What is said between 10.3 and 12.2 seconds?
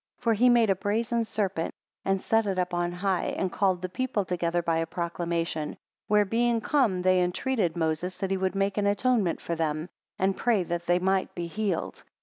pray that they might be healed.